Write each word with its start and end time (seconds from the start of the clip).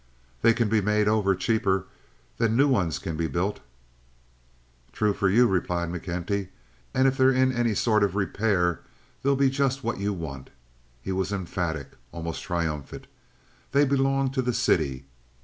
"They 0.41 0.55
can 0.55 0.67
be 0.67 0.81
made 0.81 1.07
over 1.07 1.35
cheaper 1.35 1.85
than 2.37 2.57
new 2.57 2.67
ones 2.67 2.97
can 2.97 3.15
be 3.17 3.27
built." 3.27 3.59
"True 4.91 5.13
for 5.13 5.29
you," 5.29 5.45
replied 5.45 5.89
McKenty, 5.89 6.47
"and 6.91 7.07
if 7.07 7.15
they're 7.17 7.31
in 7.31 7.51
any 7.51 7.75
sort 7.75 8.03
of 8.03 8.15
repair 8.15 8.81
they'd 9.21 9.37
be 9.37 9.51
just 9.51 9.83
what 9.83 9.99
you'd 9.99 10.13
want." 10.17 10.49
He 11.03 11.11
was 11.11 11.31
emphatic, 11.31 11.89
almost 12.11 12.41
triumphant. 12.41 13.05
"They 13.73 13.85
belong 13.85 14.31
to 14.31 14.41
the 14.41 14.53
city. 14.53 15.05